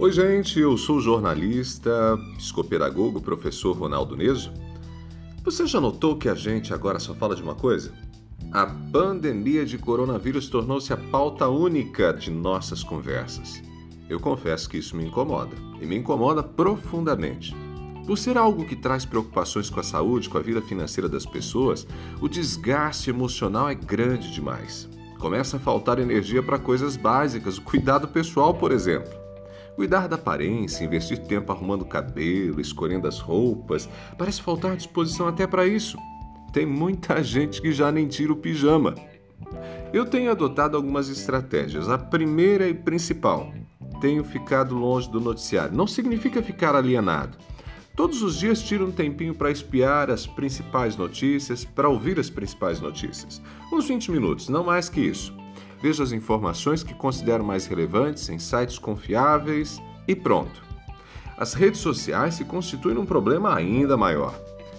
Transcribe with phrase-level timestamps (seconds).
[0.00, 4.52] Oi, gente, eu sou o jornalista, psicopedagogo, professor Ronaldo Neso.
[5.42, 7.92] Você já notou que a gente agora só fala de uma coisa?
[8.52, 13.60] A pandemia de coronavírus tornou-se a pauta única de nossas conversas.
[14.08, 17.52] Eu confesso que isso me incomoda, e me incomoda profundamente.
[18.06, 21.84] Por ser algo que traz preocupações com a saúde, com a vida financeira das pessoas,
[22.20, 24.88] o desgaste emocional é grande demais.
[25.18, 29.17] Começa a faltar energia para coisas básicas, o cuidado pessoal, por exemplo.
[29.78, 35.68] Cuidar da aparência, investir tempo arrumando cabelo, escolhendo as roupas, parece faltar disposição até para
[35.68, 35.96] isso.
[36.52, 38.96] Tem muita gente que já nem tira o pijama.
[39.92, 41.88] Eu tenho adotado algumas estratégias.
[41.88, 43.52] A primeira e principal:
[44.00, 45.76] tenho ficado longe do noticiário.
[45.76, 47.38] Não significa ficar alienado.
[47.94, 52.80] Todos os dias tiro um tempinho para espiar as principais notícias, para ouvir as principais
[52.80, 53.40] notícias.
[53.72, 55.37] Uns 20 minutos, não mais que isso.
[55.80, 60.62] Vejo as informações que considero mais relevantes em sites confiáveis e pronto.
[61.36, 64.34] As redes sociais se constituem um problema ainda maior.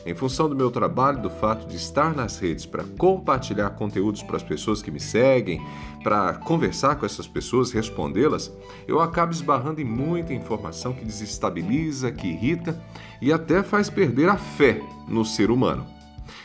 [0.05, 4.37] Em função do meu trabalho, do fato de estar nas redes para compartilhar conteúdos para
[4.37, 5.61] as pessoas que me seguem,
[6.03, 8.51] para conversar com essas pessoas, respondê-las,
[8.87, 12.81] eu acabo esbarrando em muita informação que desestabiliza, que irrita
[13.21, 15.85] e até faz perder a fé no ser humano.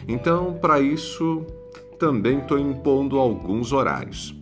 [0.06, 1.46] Então, para isso,
[1.98, 4.34] também estou impondo alguns horários.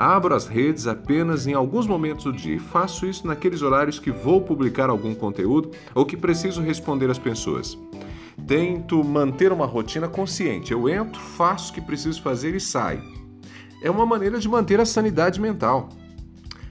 [0.00, 4.10] Abro as redes apenas em alguns momentos do dia e faço isso naqueles horários que
[4.10, 7.76] vou publicar algum conteúdo ou que preciso responder às pessoas.
[8.46, 10.72] Tento manter uma rotina consciente.
[10.72, 13.02] Eu entro, faço o que preciso fazer e saio.
[13.82, 15.90] É uma maneira de manter a sanidade mental.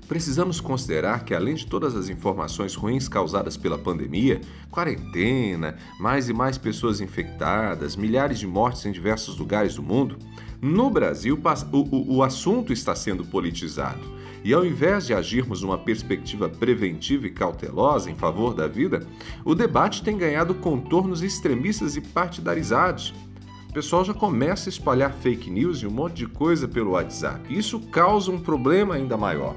[0.10, 6.34] Precisamos considerar que, além de todas as informações ruins causadas pela pandemia, quarentena, mais e
[6.34, 10.18] mais pessoas infectadas, milhares de mortes em diversos lugares do mundo,
[10.60, 11.40] no Brasil
[11.72, 14.02] o, o, o assunto está sendo politizado.
[14.44, 19.06] E ao invés de agirmos numa perspectiva preventiva e cautelosa em favor da vida,
[19.46, 23.14] o debate tem ganhado contornos extremistas e partidarizados.
[23.70, 27.56] O pessoal já começa a espalhar fake news e um monte de coisa pelo WhatsApp.
[27.56, 29.56] Isso causa um problema ainda maior.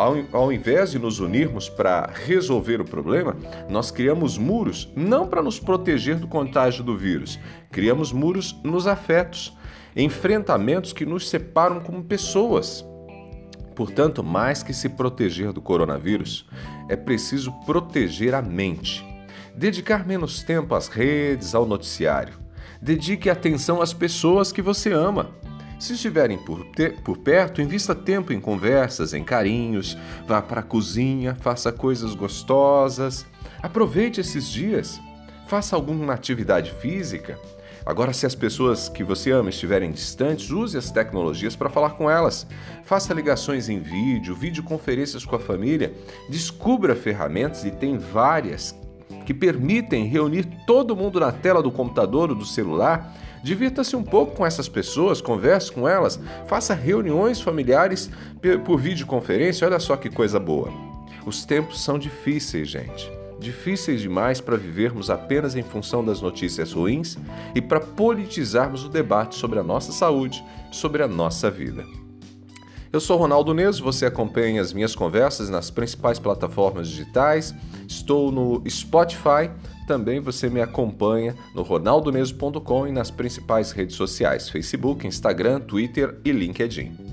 [0.00, 3.36] Ao, ao invés de nos unirmos para resolver o problema,
[3.68, 7.38] nós criamos muros não para nos proteger do contágio do vírus,
[7.70, 9.54] criamos muros nos afetos,
[9.94, 12.82] enfrentamentos que nos separam como pessoas.
[13.74, 16.48] Portanto, mais que se proteger do coronavírus,
[16.88, 19.04] é preciso proteger a mente.
[19.54, 22.38] Dedicar menos tempo às redes, ao noticiário.
[22.80, 25.28] Dedique atenção às pessoas que você ama.
[25.80, 26.66] Se estiverem por,
[27.02, 29.96] por perto, invista tempo em conversas, em carinhos,
[30.26, 33.24] vá para a cozinha, faça coisas gostosas.
[33.62, 35.00] Aproveite esses dias.
[35.48, 37.38] Faça alguma atividade física.
[37.84, 42.10] Agora, se as pessoas que você ama estiverem distantes, use as tecnologias para falar com
[42.10, 42.46] elas.
[42.84, 45.94] Faça ligações em vídeo, videoconferências com a família.
[46.28, 48.78] Descubra ferramentas e tem várias
[49.24, 53.16] que permitem reunir todo mundo na tela do computador ou do celular.
[53.42, 58.10] Divirta-se um pouco com essas pessoas, converse com elas, faça reuniões familiares
[58.64, 59.66] por videoconferência.
[59.66, 60.70] Olha só que coisa boa.
[61.24, 67.16] Os tempos são difíceis, gente difíceis demais para vivermos apenas em função das notícias ruins
[67.54, 71.84] e para politizarmos o debate sobre a nossa saúde, sobre a nossa vida.
[72.92, 77.54] Eu sou Ronaldo Neso, você acompanha as minhas conversas nas principais plataformas digitais,
[77.86, 79.48] estou no Spotify,
[79.86, 86.32] também você me acompanha no ronaldoneso.com e nas principais redes sociais, Facebook, Instagram, Twitter e
[86.32, 87.09] LinkedIn.